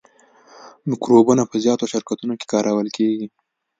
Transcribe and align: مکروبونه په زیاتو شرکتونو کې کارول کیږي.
مکروبونه 0.89 1.43
په 1.49 1.55
زیاتو 1.63 1.85
شرکتونو 1.91 2.33
کې 2.39 2.45
کارول 2.53 2.87
کیږي. 2.97 3.27